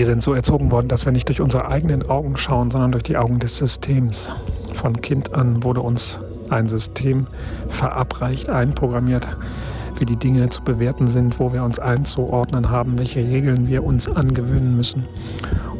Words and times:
Wir 0.00 0.06
sind 0.06 0.22
so 0.22 0.32
erzogen 0.32 0.72
worden, 0.72 0.88
dass 0.88 1.04
wir 1.04 1.12
nicht 1.12 1.28
durch 1.28 1.42
unsere 1.42 1.68
eigenen 1.68 2.08
Augen 2.08 2.38
schauen, 2.38 2.70
sondern 2.70 2.90
durch 2.90 3.02
die 3.02 3.18
Augen 3.18 3.38
des 3.38 3.58
Systems. 3.58 4.32
Von 4.72 5.02
Kind 5.02 5.34
an 5.34 5.62
wurde 5.62 5.82
uns 5.82 6.20
ein 6.48 6.70
System 6.70 7.26
verabreicht, 7.68 8.48
einprogrammiert, 8.48 9.28
wie 9.98 10.06
die 10.06 10.16
Dinge 10.16 10.48
zu 10.48 10.62
bewerten 10.62 11.06
sind, 11.06 11.38
wo 11.38 11.52
wir 11.52 11.62
uns 11.62 11.78
einzuordnen 11.78 12.70
haben, 12.70 12.98
welche 12.98 13.20
Regeln 13.20 13.68
wir 13.68 13.84
uns 13.84 14.08
angewöhnen 14.08 14.74
müssen. 14.74 15.06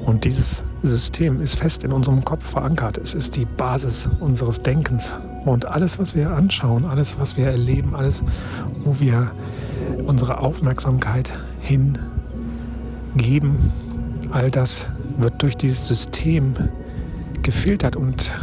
Und 0.05 0.27
dieses 0.27 0.67
System 0.83 1.41
ist 1.41 1.55
fest 1.55 1.83
in 1.83 1.93
unserem 1.93 2.23
Kopf 2.23 2.45
verankert. 2.45 2.99
Es 2.99 3.15
ist 3.15 3.37
die 3.37 3.47
Basis 3.47 4.07
unseres 4.21 4.61
Denkens. 4.61 5.15
Und 5.47 5.65
alles, 5.65 5.99
was 5.99 6.15
wir 6.15 6.29
anschauen, 6.29 6.85
alles, 6.85 7.19
was 7.19 7.39
wir 7.39 7.47
erleben, 7.47 7.95
alles, 7.97 8.23
wo 8.85 9.01
wir 9.01 9.31
unsere 10.07 10.41
Aufmerksamkeit 10.41 11.33
hingeben, 11.63 11.97
all 14.33 14.51
das 14.51 14.89
wird 15.19 15.43
durch 15.43 15.57
dieses 15.57 15.87
System 15.87 16.55
gefiltert 17.43 17.97
und 17.97 18.39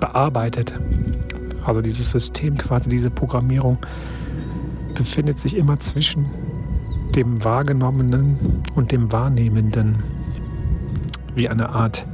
bearbeitet. 0.00 0.78
Also 1.64 1.80
dieses 1.80 2.10
System, 2.10 2.56
quasi 2.56 2.88
diese 2.88 3.10
Programmierung 3.10 3.78
befindet 4.94 5.38
sich 5.38 5.56
immer 5.56 5.78
zwischen 5.80 6.26
dem 7.14 7.42
Wahrgenommenen 7.44 8.38
und 8.74 8.92
dem 8.92 9.10
Wahrnehmenden. 9.12 9.96
Wie 11.34 11.48
eine 11.48 11.74
Art 11.74 12.06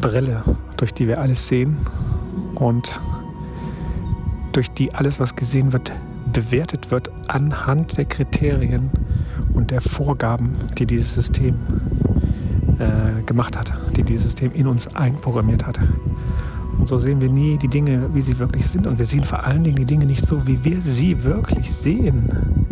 Brille, 0.00 0.42
durch 0.76 0.92
die 0.92 1.06
wir 1.06 1.20
alles 1.20 1.48
sehen 1.48 1.76
und 2.56 3.00
durch 4.52 4.70
die 4.70 4.92
alles, 4.94 5.20
was 5.20 5.36
gesehen 5.36 5.72
wird, 5.72 5.92
bewertet 6.32 6.90
wird 6.90 7.10
anhand 7.28 7.96
der 7.96 8.04
Kriterien 8.04 8.90
und 9.54 9.70
der 9.70 9.80
Vorgaben, 9.80 10.52
die 10.78 10.86
dieses 10.86 11.14
System 11.14 11.56
äh, 12.78 13.22
gemacht 13.22 13.56
hat, 13.56 13.72
die 13.96 14.02
dieses 14.02 14.24
System 14.24 14.52
in 14.52 14.66
uns 14.66 14.94
einprogrammiert 14.94 15.66
hat. 15.66 15.80
Und 16.78 16.88
so 16.88 16.98
sehen 16.98 17.20
wir 17.20 17.28
nie 17.28 17.56
die 17.56 17.68
Dinge, 17.68 18.14
wie 18.14 18.20
sie 18.20 18.38
wirklich 18.38 18.66
sind. 18.66 18.86
Und 18.86 18.98
wir 18.98 19.04
sehen 19.04 19.24
vor 19.24 19.44
allen 19.44 19.62
Dingen 19.62 19.76
die 19.76 19.84
Dinge 19.84 20.06
nicht 20.06 20.26
so, 20.26 20.46
wie 20.46 20.64
wir 20.64 20.80
sie 20.80 21.24
wirklich 21.24 21.72
sehen 21.72 22.28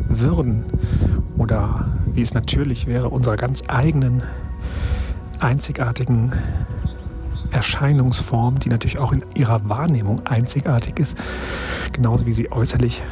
würden. 0.08 0.64
Oder 1.38 1.86
wie 2.12 2.20
es 2.20 2.34
natürlich 2.34 2.86
wäre, 2.86 3.08
unserer 3.08 3.36
ganz 3.36 3.62
eigenen, 3.68 4.22
einzigartigen 5.38 6.32
Erscheinungsform, 7.52 8.58
die 8.58 8.70
natürlich 8.70 8.98
auch 8.98 9.12
in 9.12 9.24
ihrer 9.34 9.68
Wahrnehmung 9.68 10.26
einzigartig 10.26 10.98
ist, 10.98 11.16
genauso 11.92 12.26
wie 12.26 12.32
sie 12.32 12.50
äußerlich 12.50 13.02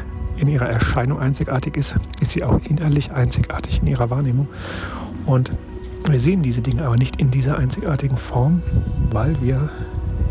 in 0.41 0.48
ihrer 0.48 0.69
Erscheinung 0.69 1.20
einzigartig 1.20 1.77
ist, 1.77 1.96
ist 2.20 2.30
sie 2.30 2.42
auch 2.44 2.60
innerlich 2.64 3.12
einzigartig 3.12 3.80
in 3.83 3.86
ihrer 3.86 4.10
Wahrnehmung. 4.10 4.48
Und 5.27 5.52
wir 6.08 6.19
sehen 6.19 6.42
diese 6.42 6.62
Dinge 6.62 6.84
aber 6.84 6.96
nicht 6.96 7.20
in 7.20 7.30
dieser 7.30 7.58
einzigartigen 7.58 8.16
Form, 8.16 8.62
weil 9.11 9.41
wir 9.41 9.70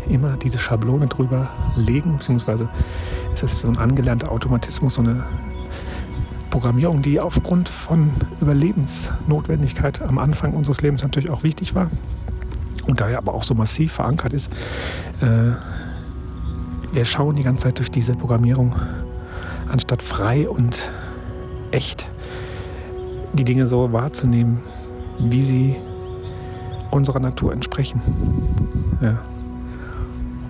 immer 0.08 0.36
diese 0.36 0.58
Schablone 0.58 1.06
drüber 1.06 1.48
legen, 1.76 2.16
beziehungsweise 2.18 2.68
es 3.32 3.42
ist 3.44 3.60
so 3.60 3.68
ein 3.68 3.78
angelernter 3.78 4.32
Automatismus, 4.32 4.94
so 4.94 5.02
eine 5.02 5.24
Programmierung, 6.50 7.00
die 7.00 7.20
aufgrund 7.20 7.68
von 7.68 8.10
Überlebensnotwendigkeit 8.40 10.02
am 10.02 10.18
Anfang 10.18 10.54
unseres 10.54 10.82
Lebens 10.82 11.02
natürlich 11.02 11.30
auch 11.30 11.44
wichtig 11.44 11.76
war 11.76 11.88
und 12.88 13.00
daher 13.00 13.18
aber 13.18 13.34
auch 13.34 13.44
so 13.44 13.54
massiv 13.54 13.92
verankert 13.92 14.32
ist. 14.32 14.52
Äh, 15.20 15.52
wir 16.92 17.04
schauen 17.04 17.36
die 17.36 17.44
ganze 17.44 17.64
Zeit 17.64 17.78
durch 17.78 17.90
diese 17.92 18.14
Programmierung, 18.14 18.74
anstatt 19.70 20.02
frei 20.02 20.48
und 20.48 20.90
echt 21.70 22.08
die 23.32 23.44
Dinge 23.44 23.66
so 23.66 23.92
wahrzunehmen, 23.92 24.60
wie 25.18 25.42
sie 25.42 25.76
unserer 26.90 27.20
Natur 27.20 27.52
entsprechen. 27.52 28.00
Ja. 29.00 29.18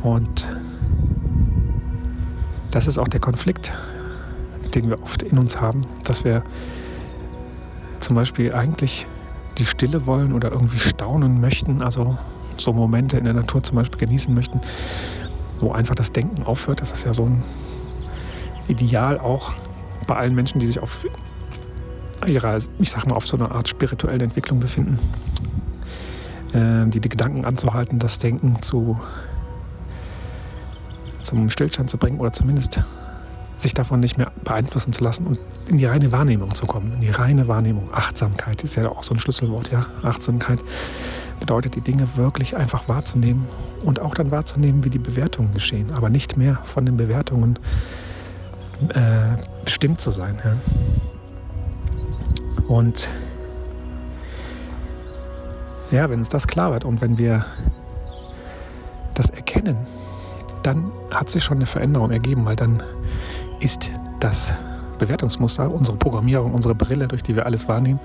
Und 0.03 0.47
das 2.71 2.87
ist 2.87 2.99
auch 2.99 3.09
der 3.09 3.21
Konflikt, 3.21 3.73
den 4.75 4.89
wir 4.89 5.03
oft 5.03 5.23
in 5.23 5.39
uns 5.39 5.61
haben, 5.61 5.83
dass 6.05 6.25
wir 6.25 6.43
zum 8.01 8.17
Beispiel 8.17 8.55
eigentlich 8.55 9.07
die 9.59 9.67
Stille 9.67 10.07
wollen 10.07 10.33
oder 10.33 10.51
irgendwie 10.51 10.79
staunen 10.79 11.41
möchten, 11.41 11.83
also 11.83 12.17
so 12.57 12.73
Momente 12.73 13.19
in 13.19 13.25
der 13.25 13.35
Natur 13.35 13.63
zum 13.63 13.77
Beispiel 13.77 13.99
genießen 13.99 14.33
möchten, 14.33 14.61
wo 15.59 15.73
einfach 15.73 15.95
das 15.95 16.13
Denken 16.13 16.45
aufhört. 16.45 16.81
Das 16.81 16.93
ist 16.93 17.05
ja 17.05 17.13
so 17.13 17.25
ein 17.25 17.43
Ideal 18.71 19.19
auch 19.19 19.53
bei 20.07 20.17
allen 20.17 20.35
Menschen, 20.35 20.61
die 20.61 20.67
sich 20.67 20.81
auf 20.81 21.05
ihrer, 22.27 22.59
ich 22.79 22.91
sag 22.91 23.07
mal, 23.07 23.17
auf 23.17 23.27
so 23.27 23.37
einer 23.37 23.53
Art 23.53 23.69
spirituellen 23.69 24.21
Entwicklung 24.21 24.61
befinden, 24.61 24.99
äh, 26.53 26.89
die 26.91 27.01
die 27.01 27.09
Gedanken 27.09 27.45
anzuhalten, 27.45 27.99
das 27.99 28.19
Denken 28.19 28.63
zu 28.63 29.01
zum 31.23 31.51
Stillstand 31.51 31.91
zu 31.91 31.99
bringen 31.99 32.19
oder 32.19 32.33
zumindest 32.33 32.81
sich 33.59 33.75
davon 33.75 34.01
nicht 34.01 34.17
mehr 34.17 34.33
beeinflussen 34.43 34.93
zu 34.93 35.05
lassen 35.05 35.27
und 35.27 35.39
in 35.69 35.77
die 35.77 35.85
reine 35.85 36.13
Wahrnehmung 36.13 36.55
zu 36.55 36.67
kommen. 36.67 36.95
In 36.95 37.01
die 37.01 37.11
reine 37.11 37.47
Wahrnehmung. 37.47 37.91
Achtsamkeit 37.93 38.65
ist 38.65 38.77
ja 38.77 38.89
auch 38.89 39.03
so 39.03 39.15
ein 39.15 39.21
Schlüsselwort, 39.21 39.71
ja. 39.71 39.87
Achtsamkeit 40.03 40.61
bedeutet, 41.41 41.75
die 41.75 41.81
Dinge 41.81 42.09
wirklich 42.17 42.57
einfach 42.57 42.89
wahrzunehmen 42.89 43.47
und 43.83 44.01
auch 44.01 44.15
dann 44.15 44.31
wahrzunehmen, 44.31 44.85
wie 44.85 44.91
die 44.91 44.99
Bewertungen 44.99 45.53
geschehen, 45.53 45.93
aber 45.93 46.09
nicht 46.09 46.37
mehr 46.37 46.57
von 46.65 46.87
den 46.87 46.97
Bewertungen 46.97 47.59
bestimmt 49.65 50.01
zu 50.01 50.13
sein. 50.13 50.41
Ja. 50.45 50.57
Und 52.69 53.09
ja, 55.91 56.09
wenn 56.09 56.21
uns 56.21 56.29
das 56.29 56.47
klar 56.47 56.73
wird 56.73 56.85
und 56.85 57.01
wenn 57.01 57.19
wir 57.19 57.45
das 59.15 59.31
erkennen, 59.31 59.77
dann 60.63 60.91
hat 61.11 61.31
sich 61.31 61.43
schon 61.43 61.59
eine 61.59 61.67
Veränderung 61.67 62.11
ergeben, 62.11 62.45
weil 62.45 62.57
dann 62.57 62.83
ist 63.61 63.91
das 64.21 64.53
Bewertungsmuster, 64.99 65.71
unsere 65.71 65.97
Programmierung, 65.97 66.55
unsere 66.55 66.75
Brille, 66.75 67.09
durch 67.09 67.23
die 67.23 67.35
wir 67.35 67.47
alles 67.47 67.67
wahrnehmen, 67.69 68.01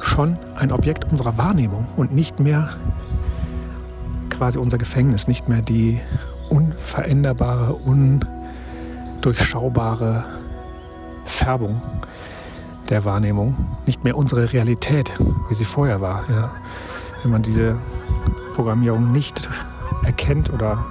schon 0.00 0.38
ein 0.56 0.72
Objekt 0.72 1.04
unserer 1.10 1.36
Wahrnehmung 1.36 1.86
und 1.96 2.14
nicht 2.14 2.40
mehr 2.40 2.70
quasi 4.30 4.58
unser 4.58 4.78
Gefängnis, 4.78 5.28
nicht 5.28 5.48
mehr 5.48 5.60
die 5.60 6.00
unveränderbare, 6.48 7.74
undurchschaubare 9.20 10.24
Färbung 11.26 11.82
der 12.88 13.04
Wahrnehmung, 13.04 13.54
nicht 13.84 14.02
mehr 14.02 14.16
unsere 14.16 14.50
Realität, 14.50 15.12
wie 15.50 15.54
sie 15.54 15.66
vorher 15.66 16.00
war. 16.00 16.24
Ja. 16.30 16.50
Wenn 17.22 17.30
man 17.30 17.42
diese 17.42 17.76
Programmierung 18.54 19.12
nicht 19.12 19.46
erkennt 20.06 20.50
oder 20.50 20.86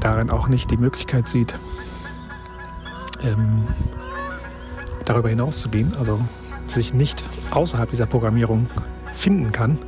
darin 0.00 0.30
auch 0.30 0.48
nicht 0.48 0.72
die 0.72 0.76
Möglichkeit 0.76 1.28
sieht, 1.28 1.56
ähm, 3.22 3.62
darüber 5.04 5.28
hinaus 5.28 5.60
zu 5.60 5.68
gehen, 5.68 5.92
also 6.00 6.18
sich 6.66 6.92
nicht 6.94 7.22
außerhalb 7.52 7.88
dieser 7.88 8.06
Programmierung 8.06 8.66
finden 9.14 9.52
kann, 9.52 9.78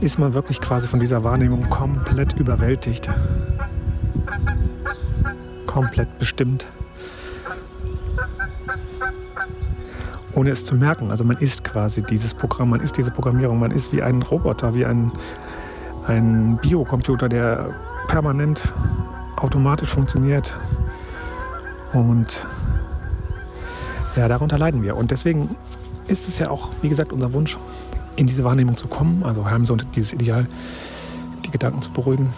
ist 0.00 0.20
man 0.20 0.32
wirklich 0.32 0.60
quasi 0.60 0.86
von 0.86 1.00
dieser 1.00 1.24
Wahrnehmung 1.24 1.68
komplett 1.68 2.34
überwältigt, 2.34 3.08
komplett 5.78 6.18
bestimmt, 6.18 6.66
ohne 10.34 10.50
es 10.50 10.64
zu 10.64 10.74
merken. 10.74 11.12
Also 11.12 11.22
man 11.22 11.36
ist 11.36 11.62
quasi 11.62 12.02
dieses 12.02 12.34
Programm, 12.34 12.70
man 12.70 12.80
ist 12.80 12.96
diese 12.96 13.12
Programmierung, 13.12 13.60
man 13.60 13.70
ist 13.70 13.92
wie 13.92 14.02
ein 14.02 14.20
Roboter, 14.22 14.74
wie 14.74 14.84
ein, 14.84 15.12
ein 16.08 16.58
Biocomputer, 16.60 17.28
der 17.28 17.76
permanent 18.08 18.74
automatisch 19.36 19.90
funktioniert. 19.90 20.52
Und 21.92 22.44
ja, 24.16 24.26
darunter 24.26 24.58
leiden 24.58 24.82
wir. 24.82 24.96
Und 24.96 25.12
deswegen 25.12 25.54
ist 26.08 26.26
es 26.26 26.40
ja 26.40 26.50
auch, 26.50 26.70
wie 26.82 26.88
gesagt, 26.88 27.12
unser 27.12 27.32
Wunsch, 27.32 27.56
in 28.16 28.26
diese 28.26 28.42
Wahrnehmung 28.42 28.76
zu 28.76 28.88
kommen. 28.88 29.22
Also 29.22 29.48
haben 29.48 29.64
so 29.64 29.76
dieses 29.76 30.12
Ideal, 30.12 30.48
die 31.46 31.52
Gedanken 31.52 31.82
zu 31.82 31.92
beruhigen, 31.92 32.30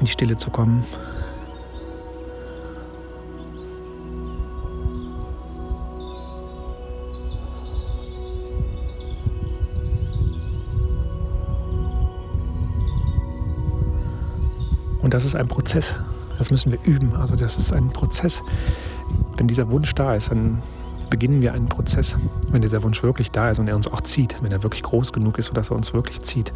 in 0.00 0.04
die 0.04 0.10
Stille 0.10 0.36
zu 0.36 0.50
kommen. 0.50 0.84
Und 15.08 15.14
das 15.14 15.24
ist 15.24 15.34
ein 15.34 15.48
Prozess. 15.48 15.94
Das 16.36 16.50
müssen 16.50 16.70
wir 16.70 16.78
üben. 16.84 17.16
Also 17.16 17.34
das 17.34 17.56
ist 17.56 17.72
ein 17.72 17.88
Prozess. 17.88 18.42
Wenn 19.38 19.48
dieser 19.48 19.70
Wunsch 19.70 19.94
da 19.94 20.14
ist, 20.14 20.30
dann 20.30 20.60
beginnen 21.08 21.40
wir 21.40 21.54
einen 21.54 21.64
Prozess. 21.64 22.18
Wenn 22.50 22.60
dieser 22.60 22.82
Wunsch 22.82 23.02
wirklich 23.02 23.30
da 23.30 23.50
ist 23.50 23.58
und 23.58 23.68
er 23.68 23.74
uns 23.76 23.90
auch 23.90 24.02
zieht, 24.02 24.36
wenn 24.42 24.52
er 24.52 24.62
wirklich 24.62 24.82
groß 24.82 25.14
genug 25.14 25.38
ist, 25.38 25.46
sodass 25.46 25.70
er 25.70 25.76
uns 25.76 25.94
wirklich 25.94 26.20
zieht, 26.20 26.52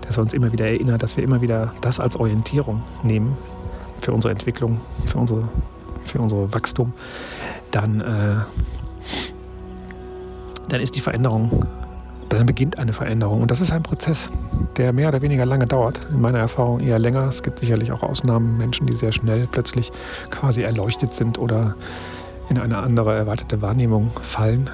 dass 0.00 0.16
er 0.16 0.22
uns 0.22 0.32
immer 0.32 0.50
wieder 0.50 0.64
erinnert, 0.64 1.02
dass 1.02 1.18
wir 1.18 1.24
immer 1.24 1.42
wieder 1.42 1.74
das 1.82 2.00
als 2.00 2.16
Orientierung 2.16 2.82
nehmen 3.02 3.36
für 4.00 4.14
unsere 4.14 4.32
Entwicklung, 4.32 4.80
für 5.04 5.18
unsere, 5.18 5.46
für 6.06 6.20
unsere 6.20 6.54
Wachstum, 6.54 6.94
dann, 7.70 8.00
äh, 8.00 8.36
dann 10.70 10.80
ist 10.80 10.96
die 10.96 11.02
Veränderung, 11.02 11.66
dann 12.34 12.46
beginnt 12.46 12.78
eine 12.78 12.92
Veränderung. 12.92 13.42
Und 13.42 13.50
das 13.50 13.60
ist 13.60 13.72
ein 13.72 13.82
Prozess, 13.82 14.30
der 14.76 14.92
mehr 14.92 15.08
oder 15.08 15.22
weniger 15.22 15.44
lange 15.44 15.66
dauert. 15.66 16.00
In 16.10 16.20
meiner 16.20 16.38
Erfahrung 16.38 16.80
eher 16.80 16.98
länger. 16.98 17.26
Es 17.26 17.42
gibt 17.42 17.58
sicherlich 17.58 17.92
auch 17.92 18.02
Ausnahmen, 18.02 18.56
Menschen, 18.56 18.86
die 18.86 18.96
sehr 18.96 19.12
schnell 19.12 19.46
plötzlich 19.50 19.92
quasi 20.30 20.62
erleuchtet 20.62 21.12
sind 21.12 21.38
oder 21.38 21.74
in 22.48 22.58
eine 22.58 22.78
andere 22.78 23.14
erwartete 23.14 23.62
Wahrnehmung 23.62 24.10
fallen. 24.22 24.70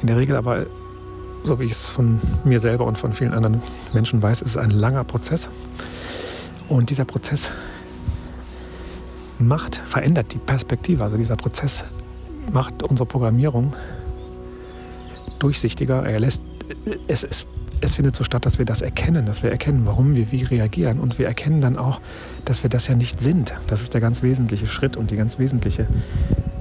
In 0.00 0.08
der 0.08 0.16
Regel 0.16 0.36
aber, 0.36 0.66
so 1.44 1.58
wie 1.58 1.64
ich 1.64 1.72
es 1.72 1.90
von 1.90 2.20
mir 2.44 2.60
selber 2.60 2.84
und 2.86 2.98
von 2.98 3.12
vielen 3.12 3.32
anderen 3.32 3.62
Menschen 3.92 4.22
weiß, 4.22 4.42
ist 4.42 4.50
es 4.50 4.56
ein 4.56 4.70
langer 4.70 5.04
Prozess. 5.04 5.48
Und 6.68 6.90
dieser 6.90 7.04
Prozess 7.04 7.50
macht, 9.38 9.76
verändert 9.76 10.32
die 10.32 10.38
Perspektive. 10.38 11.04
Also 11.04 11.16
dieser 11.16 11.36
Prozess 11.36 11.84
macht 12.52 12.82
unsere 12.82 13.06
Programmierung 13.06 13.74
durchsichtiger. 15.44 16.04
Er 16.04 16.20
lässt, 16.20 16.44
es, 17.06 17.22
es, 17.22 17.46
es 17.80 17.94
findet 17.96 18.16
so 18.16 18.24
statt, 18.24 18.46
dass 18.46 18.58
wir 18.58 18.64
das 18.64 18.80
erkennen, 18.80 19.26
dass 19.26 19.42
wir 19.42 19.50
erkennen, 19.50 19.82
warum 19.84 20.14
wir 20.14 20.32
wie 20.32 20.42
reagieren. 20.42 20.98
Und 20.98 21.18
wir 21.18 21.26
erkennen 21.26 21.60
dann 21.60 21.76
auch, 21.76 22.00
dass 22.46 22.62
wir 22.62 22.70
das 22.70 22.88
ja 22.88 22.94
nicht 22.94 23.20
sind. 23.20 23.52
Das 23.66 23.82
ist 23.82 23.92
der 23.92 24.00
ganz 24.00 24.22
wesentliche 24.22 24.66
Schritt 24.66 24.96
und 24.96 25.10
die 25.10 25.16
ganz 25.16 25.38
wesentliche 25.38 25.86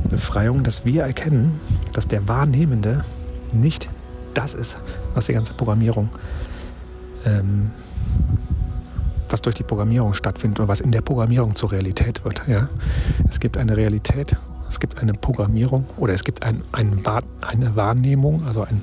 Befreiung, 0.09 0.63
dass 0.63 0.83
wir 0.83 1.03
erkennen, 1.03 1.59
dass 1.93 2.07
der 2.07 2.27
Wahrnehmende 2.27 3.05
nicht 3.53 3.89
das 4.33 4.53
ist, 4.53 4.77
was 5.13 5.27
die 5.27 5.33
ganze 5.33 5.53
Programmierung, 5.53 6.09
ähm, 7.25 7.71
was 9.29 9.41
durch 9.41 9.55
die 9.55 9.63
Programmierung 9.63 10.13
stattfindet 10.13 10.59
oder 10.59 10.67
was 10.67 10.81
in 10.81 10.91
der 10.91 11.01
Programmierung 11.01 11.55
zur 11.55 11.71
Realität 11.71 12.25
wird. 12.25 12.43
Ja? 12.47 12.67
Es 13.29 13.39
gibt 13.39 13.55
eine 13.55 13.77
Realität 13.77 14.35
es 14.73 14.79
gibt 14.79 14.97
eine 14.97 15.13
Programmierung 15.13 15.85
oder 15.97 16.13
es 16.13 16.23
gibt 16.23 16.41
ein, 16.41 16.63
ein, 16.71 17.03
eine 17.41 17.75
Wahrnehmung, 17.75 18.43
also 18.47 18.63
ein 18.63 18.81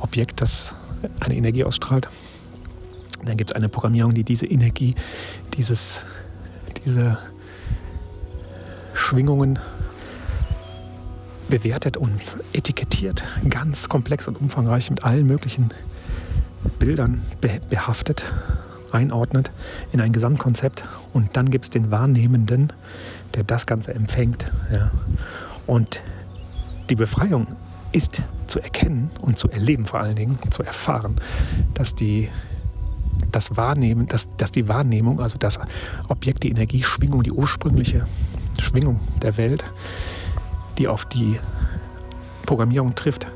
Objekt, 0.00 0.40
das 0.40 0.74
eine 1.20 1.36
Energie 1.36 1.62
ausstrahlt. 1.62 2.08
Dann 3.22 3.36
gibt 3.36 3.50
es 3.50 3.54
eine 3.54 3.68
Programmierung, 3.68 4.14
die 4.14 4.24
diese 4.24 4.46
Energie, 4.46 4.94
dieses, 5.54 6.00
diese 6.86 7.18
Schwingungen 8.94 9.58
bewertet 11.50 11.98
und 11.98 12.18
etikettiert, 12.54 13.22
ganz 13.50 13.90
komplex 13.90 14.28
und 14.28 14.40
umfangreich 14.40 14.88
mit 14.90 15.04
allen 15.04 15.26
möglichen 15.26 15.68
Bildern 16.78 17.20
behaftet, 17.68 18.24
einordnet 18.96 19.50
in 19.92 20.00
ein 20.00 20.12
Gesamtkonzept. 20.12 20.84
Und 21.12 21.36
dann 21.36 21.50
gibt 21.50 21.66
es 21.66 21.70
den 21.70 21.90
Wahrnehmenden, 21.90 22.72
der 23.34 23.44
das 23.44 23.66
Ganze 23.66 23.94
empfängt. 23.94 24.50
Ja. 24.72 24.90
Und 25.66 26.00
die 26.90 26.96
Befreiung 26.96 27.46
ist 27.92 28.22
zu 28.46 28.60
erkennen 28.60 29.10
und 29.20 29.38
zu 29.38 29.48
erleben, 29.48 29.86
vor 29.86 30.00
allen 30.00 30.16
Dingen 30.16 30.38
zu 30.50 30.62
erfahren, 30.62 31.16
dass 31.74 31.94
die 31.94 32.28
das 33.32 33.56
Wahrnehmen, 33.56 34.06
dass, 34.08 34.28
dass 34.36 34.52
die 34.52 34.68
Wahrnehmung, 34.68 35.20
also 35.20 35.38
das 35.38 35.58
Objekt, 36.08 36.42
die 36.42 36.50
Energieschwingung, 36.50 37.22
die 37.22 37.32
ursprüngliche 37.32 38.04
Schwingung 38.58 39.00
der 39.22 39.36
Welt, 39.36 39.64
die 40.78 40.88
auf 40.88 41.04
die 41.06 41.38
Programmierung 42.44 42.94
trifft, 42.94 43.26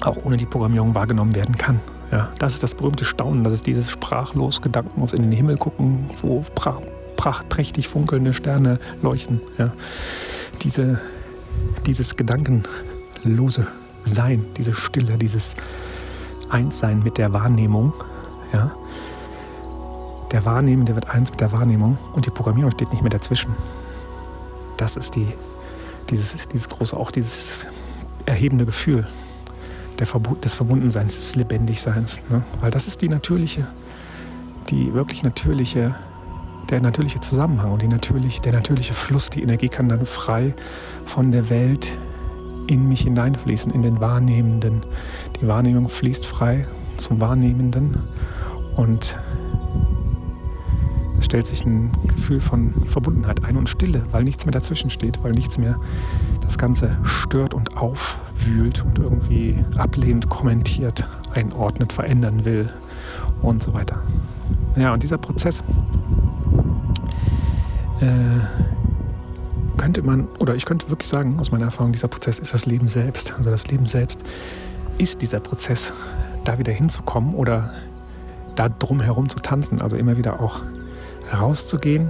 auch 0.00 0.16
ohne 0.24 0.36
die 0.36 0.46
Programmierung 0.46 0.94
wahrgenommen 0.94 1.34
werden 1.34 1.56
kann. 1.56 1.80
Ja, 2.10 2.32
das 2.38 2.54
ist 2.54 2.62
das 2.62 2.74
berühmte 2.74 3.04
Staunen, 3.04 3.44
das 3.44 3.52
ist 3.52 3.66
dieses 3.66 3.90
sprachlos, 3.90 4.60
gedankenlos 4.60 5.12
in 5.12 5.22
den 5.22 5.32
Himmel 5.32 5.56
gucken, 5.56 6.10
wo 6.20 6.44
prachtprächtig 7.16 7.86
funkelnde 7.86 8.34
Sterne 8.34 8.80
leuchten. 9.00 9.40
Ja. 9.58 9.72
Diese, 10.62 11.00
dieses 11.86 12.16
gedankenlose 12.16 13.68
Sein, 14.04 14.44
diese 14.56 14.74
Stille, 14.74 15.18
dieses 15.18 15.54
Einssein 16.48 17.00
mit 17.02 17.16
der 17.18 17.32
Wahrnehmung. 17.32 17.92
Ja. 18.52 18.72
Der 20.32 20.44
Wahrnehmende 20.44 20.94
wird 20.94 21.08
eins 21.10 21.30
mit 21.30 21.40
der 21.40 21.52
Wahrnehmung 21.52 21.96
und 22.14 22.26
die 22.26 22.30
Programmierung 22.30 22.72
steht 22.72 22.90
nicht 22.90 23.02
mehr 23.02 23.10
dazwischen. 23.10 23.54
Das 24.76 24.96
ist 24.96 25.14
die, 25.14 25.28
dieses, 26.08 26.48
dieses 26.48 26.68
große, 26.68 26.96
auch 26.96 27.10
dieses 27.12 27.58
erhebende 28.26 28.64
Gefühl 28.64 29.06
der 30.00 30.06
Verbund, 30.06 30.44
des 30.44 30.54
Verbundenseins, 30.54 31.16
des 31.16 31.36
Lebendigseins. 31.36 32.20
Ne? 32.30 32.42
Weil 32.60 32.70
das 32.70 32.86
ist 32.86 33.02
die 33.02 33.08
natürliche, 33.08 33.66
die 34.70 34.92
wirklich 34.94 35.22
natürliche 35.22 35.94
der 36.70 36.80
natürliche 36.80 37.20
Zusammenhang 37.20 37.72
und 37.72 37.82
die 37.82 37.88
natürlich, 37.88 38.40
der 38.40 38.52
natürliche 38.52 38.94
Fluss, 38.94 39.28
die 39.28 39.42
Energie 39.42 39.68
kann 39.68 39.88
dann 39.88 40.06
frei 40.06 40.54
von 41.04 41.32
der 41.32 41.50
Welt 41.50 41.90
in 42.68 42.88
mich 42.88 43.00
hineinfließen, 43.02 43.72
in 43.72 43.82
den 43.82 44.00
Wahrnehmenden. 44.00 44.80
Die 45.40 45.48
Wahrnehmung 45.48 45.88
fließt 45.88 46.24
frei 46.24 46.66
zum 46.96 47.20
Wahrnehmenden 47.20 47.96
und 48.76 49.16
stellt 51.30 51.46
sich 51.46 51.64
ein 51.64 51.92
Gefühl 52.08 52.40
von 52.40 52.72
Verbundenheit 52.86 53.44
ein 53.44 53.56
und 53.56 53.68
Stille, 53.68 54.02
weil 54.10 54.24
nichts 54.24 54.46
mehr 54.46 54.52
dazwischen 54.52 54.90
steht, 54.90 55.22
weil 55.22 55.30
nichts 55.30 55.58
mehr 55.58 55.78
das 56.40 56.58
Ganze 56.58 56.96
stört 57.04 57.54
und 57.54 57.76
aufwühlt 57.76 58.84
und 58.84 58.98
irgendwie 58.98 59.54
ablehnend 59.76 60.28
kommentiert, 60.28 61.06
einordnet, 61.32 61.92
verändern 61.92 62.44
will 62.44 62.66
und 63.42 63.62
so 63.62 63.72
weiter. 63.74 64.02
Ja, 64.74 64.92
und 64.92 65.04
dieser 65.04 65.18
Prozess 65.18 65.62
äh, 68.00 68.40
könnte 69.78 70.02
man, 70.02 70.26
oder 70.40 70.56
ich 70.56 70.64
könnte 70.64 70.90
wirklich 70.90 71.08
sagen, 71.08 71.36
aus 71.38 71.52
meiner 71.52 71.66
Erfahrung, 71.66 71.92
dieser 71.92 72.08
Prozess 72.08 72.40
ist 72.40 72.54
das 72.54 72.66
Leben 72.66 72.88
selbst. 72.88 73.34
Also 73.38 73.52
das 73.52 73.68
Leben 73.68 73.86
selbst 73.86 74.24
ist 74.98 75.22
dieser 75.22 75.38
Prozess, 75.38 75.92
da 76.42 76.58
wieder 76.58 76.72
hinzukommen 76.72 77.36
oder 77.36 77.72
da 78.56 78.68
drum 78.68 79.00
herum 79.00 79.28
zu 79.28 79.38
tanzen. 79.38 79.80
Also 79.80 79.96
immer 79.96 80.16
wieder 80.16 80.40
auch 80.40 80.58
rauszugehen. 81.32 82.08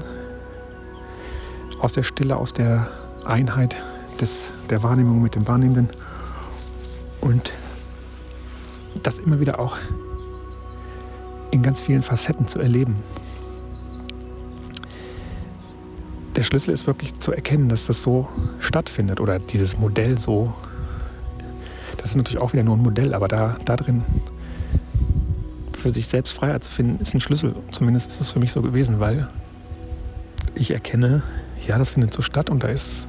Aus 1.80 1.92
der 1.92 2.02
Stille, 2.02 2.36
aus 2.36 2.52
der 2.52 2.88
Einheit 3.24 3.76
des, 4.20 4.50
der 4.68 4.82
Wahrnehmung 4.82 5.22
mit 5.22 5.34
dem 5.34 5.48
Wahrnehmenden. 5.48 5.88
Und 7.20 7.52
das 9.02 9.18
immer 9.18 9.40
wieder 9.40 9.58
auch 9.58 9.76
in 11.50 11.62
ganz 11.62 11.80
vielen 11.80 12.02
Facetten 12.02 12.48
zu 12.48 12.58
erleben. 12.58 12.96
Der 16.36 16.42
Schlüssel 16.42 16.72
ist 16.72 16.86
wirklich 16.86 17.18
zu 17.18 17.32
erkennen, 17.32 17.68
dass 17.68 17.86
das 17.86 18.02
so 18.02 18.28
stattfindet 18.60 19.20
oder 19.20 19.38
dieses 19.38 19.78
Modell 19.78 20.18
so. 20.18 20.54
Das 21.96 22.10
ist 22.10 22.16
natürlich 22.16 22.40
auch 22.40 22.52
wieder 22.52 22.62
nur 22.62 22.76
ein 22.76 22.82
Modell, 22.82 23.14
aber 23.14 23.28
da, 23.28 23.56
da 23.64 23.76
drin 23.76 24.02
für 25.80 25.90
sich 25.90 26.06
selbst 26.06 26.32
Freiheit 26.32 26.62
zu 26.62 26.70
finden, 26.70 27.00
ist 27.00 27.14
ein 27.14 27.20
Schlüssel. 27.20 27.54
Zumindest 27.72 28.10
ist 28.10 28.20
es 28.20 28.30
für 28.30 28.38
mich 28.38 28.52
so 28.52 28.62
gewesen, 28.62 29.00
weil 29.00 29.28
ich 30.54 30.70
erkenne, 30.70 31.22
ja, 31.66 31.78
das 31.78 31.90
findet 31.90 32.12
so 32.12 32.22
statt 32.22 32.50
und 32.50 32.62
da 32.62 32.68
ist 32.68 33.08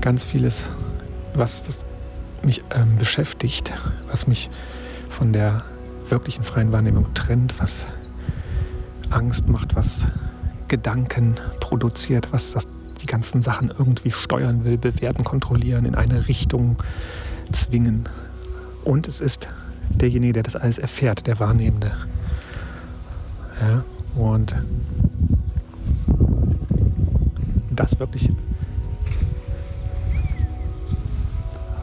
ganz 0.00 0.24
vieles, 0.24 0.70
was 1.34 1.84
mich 2.42 2.62
ähm, 2.70 2.96
beschäftigt, 2.96 3.70
was 4.08 4.26
mich 4.26 4.48
von 5.08 5.32
der 5.32 5.62
wirklichen 6.08 6.42
freien 6.42 6.72
Wahrnehmung 6.72 7.12
trennt, 7.14 7.60
was 7.60 7.86
Angst 9.10 9.48
macht, 9.48 9.76
was 9.76 10.06
Gedanken 10.68 11.34
produziert, 11.60 12.32
was 12.32 12.52
das, 12.52 12.66
die 13.02 13.06
ganzen 13.06 13.42
Sachen 13.42 13.70
irgendwie 13.76 14.10
steuern 14.10 14.64
will, 14.64 14.78
bewerten, 14.78 15.24
kontrollieren, 15.24 15.84
in 15.84 15.94
eine 15.94 16.28
Richtung 16.28 16.76
zwingen. 17.52 18.08
Und 18.84 19.06
es 19.08 19.20
ist 19.20 19.48
derjenige, 19.90 20.34
der 20.34 20.42
das 20.42 20.56
alles 20.56 20.78
erfährt, 20.78 21.26
der 21.26 21.38
Wahrnehmende. 21.40 21.90
Ja, 23.60 23.84
und 24.14 24.54
das 27.70 27.98
wirklich 27.98 28.30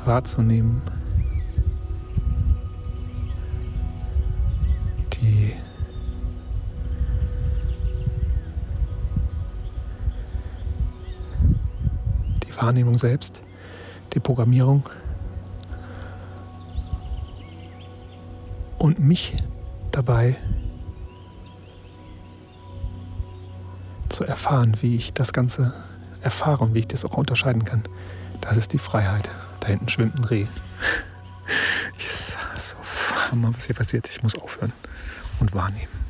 wahrzunehmen, 0.06 0.82
die 5.14 5.54
Wahrnehmung 12.60 12.98
selbst, 12.98 13.44
die 14.14 14.20
Programmierung 14.20 14.84
und 18.88 19.00
mich 19.00 19.36
dabei 19.92 20.38
zu 24.08 24.24
erfahren, 24.24 24.78
wie 24.82 24.96
ich 24.96 25.12
das 25.12 25.34
Ganze 25.34 25.74
erfahre 26.22 26.64
und 26.64 26.74
wie 26.74 26.80
ich 26.80 26.88
das 26.88 27.04
auch 27.04 27.18
unterscheiden 27.18 27.66
kann. 27.66 27.84
Das 28.40 28.56
ist 28.56 28.72
die 28.72 28.78
Freiheit. 28.78 29.30
Da 29.60 29.68
hinten 29.68 29.90
schwimmt 29.90 30.16
ein 30.16 30.24
Reh. 30.24 30.46
Ich 32.00 32.12
sag 32.12 32.60
so, 32.60 32.78
Hammer, 33.32 33.52
was 33.56 33.66
hier 33.66 33.76
passiert. 33.76 34.08
Ich 34.08 34.22
muss 34.22 34.38
aufhören 34.38 34.72
und 35.40 35.54
wahrnehmen. 35.54 36.07